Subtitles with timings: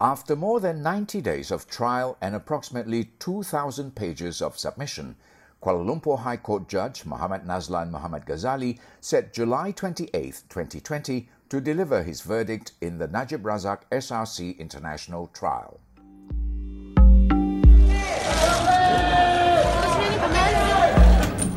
[0.00, 5.16] After more than 90 days of trial and approximately 2,000 pages of submission,
[5.60, 12.04] Kuala Lumpur High Court Judge Muhammad Nazlan Muhammad Ghazali set July 28, 2020 to deliver
[12.04, 15.80] his verdict in the Najib Razak SRC International trial.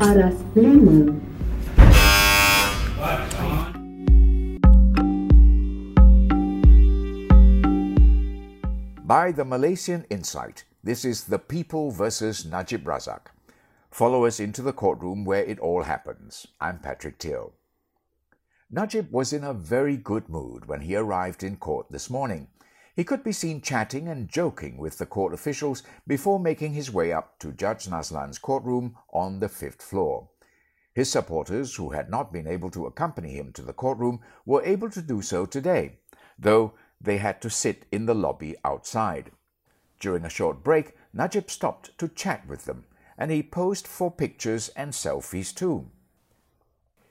[0.00, 1.31] Aras Pleno.
[9.04, 13.32] By the Malaysian Insight, this is The People versus Najib Razak.
[13.90, 16.46] Follow us into the courtroom where it all happens.
[16.60, 17.50] I'm Patrick Teoh.
[18.70, 22.46] Najib was in a very good mood when he arrived in court this morning.
[22.94, 27.12] He could be seen chatting and joking with the court officials before making his way
[27.12, 30.28] up to Judge Nazlan's courtroom on the fifth floor.
[30.94, 34.90] His supporters, who had not been able to accompany him to the courtroom, were able
[34.90, 35.98] to do so today,
[36.38, 39.30] though they had to sit in the lobby outside.
[40.00, 42.84] During a short break, Najib stopped to chat with them,
[43.18, 45.90] and he posed for pictures and selfies too.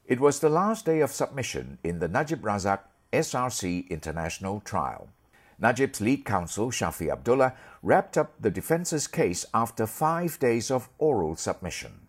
[0.05, 2.79] It was the last day of submission in the Najib Razak
[3.13, 5.09] SRC International trial.
[5.59, 11.35] Najib's lead counsel, Shafee Abdullah, wrapped up the defense's case after five days of oral
[11.35, 12.07] submission.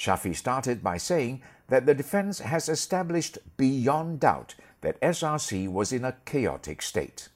[0.00, 6.06] Shafee started by saying that the defense has established beyond doubt that SRC was in
[6.06, 7.28] a chaotic state.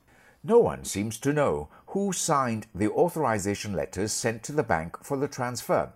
[0.43, 5.19] No one seems to know who signed the authorization letters sent to the bank for
[5.19, 5.93] the transfer.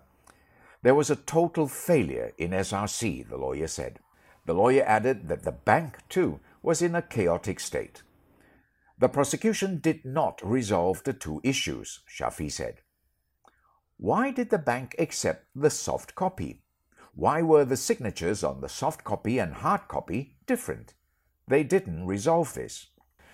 [0.83, 3.97] There was a total failure in SRC, the lawyer said.
[4.45, 8.03] The lawyer added that the bank, too, was in a chaotic state.
[8.99, 12.81] The prosecution did not resolve the two issues, Shafee said.
[14.01, 16.61] Why did the bank accept the soft copy?
[17.15, 20.93] Why were the signatures on the soft copy and hard copy different?
[21.49, 22.87] They didn't resolve this.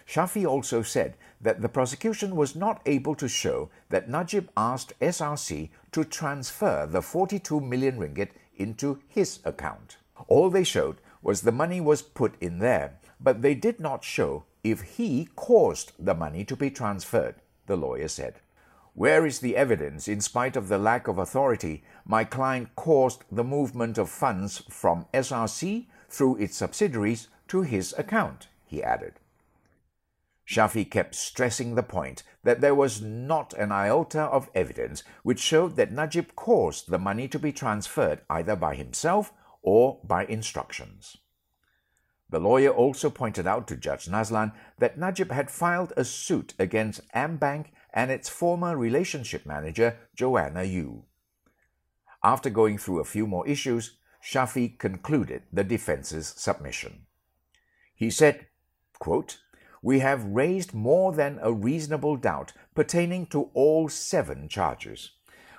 [0.08, 5.70] Shafee also said that the prosecution was not able to show that Najib asked SRC
[5.92, 9.98] to transfer the 42 million ringgit into his account.
[10.28, 14.46] All they showed was the money was put in there, but they did not show
[14.64, 17.36] if he caused the money to be transferred,
[17.68, 18.40] the lawyer said.
[18.96, 23.44] Where is the evidence, in spite of the lack of authority, my client caused the
[23.44, 29.20] movement of funds from SRC through its subsidiaries to his account, he added.
[30.48, 35.76] Shafee kept stressing the point that there was not an iota of evidence which showed
[35.76, 41.18] that Najib caused the money to be transferred either by himself or by instructions.
[42.30, 47.08] The lawyer also pointed out to Judge Nazlan that Najib had filed a suit against
[47.14, 51.06] AmBank and its former relationship manager, Joanna Yu.
[52.22, 57.06] After going through a few more issues, Shafee concluded the defense's submission.
[57.96, 58.48] He said,
[59.00, 59.38] quote,
[59.82, 65.12] We have raised more than a reasonable doubt pertaining to all seven charges.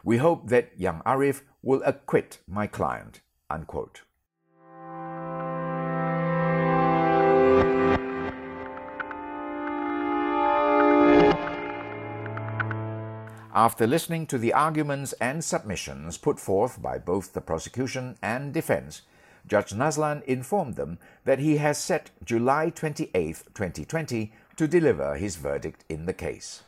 [0.05, 3.21] We hope that Yang Arif will acquit my client.
[3.49, 4.03] Unquote.
[13.57, 19.01] After listening to the arguments and submissions put forth by both the prosecution and defense,
[19.47, 23.15] Judge Nazlan informed them that he has set July 28,
[23.55, 26.65] 2020 to deliver his verdict in the case.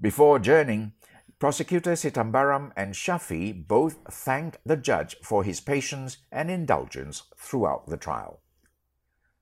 [0.00, 0.92] Before adjourning,
[1.40, 7.96] Prosecutor Sithambaram and Shafee both thanked the judge for his patience and indulgence throughout the
[7.96, 8.38] trial.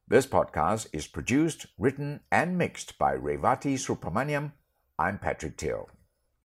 [0.08, 4.52] This podcast is produced, written, and mixed by Revati Supramaniam.
[4.98, 5.88] I'm Patrick Teoh.